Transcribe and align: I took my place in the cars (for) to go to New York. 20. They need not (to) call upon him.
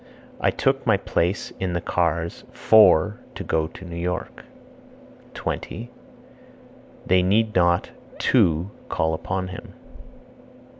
I 0.39 0.49
took 0.49 0.83
my 0.87 0.97
place 0.97 1.53
in 1.59 1.73
the 1.73 1.79
cars 1.79 2.43
(for) 2.53 3.19
to 3.35 3.43
go 3.43 3.67
to 3.67 3.85
New 3.85 3.95
York. 3.97 4.43
20. 5.35 5.91
They 7.05 7.21
need 7.21 7.53
not 7.53 7.91
(to) 8.17 8.71
call 8.89 9.13
upon 9.13 9.49
him. 9.49 9.75